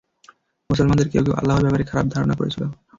মুসলমানদের 0.69 1.07
কেউ 1.09 1.23
কেউ 1.25 1.37
আল্লাহর 1.39 1.63
ব্যাপারে 1.63 1.83
খারাপ 1.83 2.05
ধারণা 2.13 2.35
করেছিল। 2.35 2.63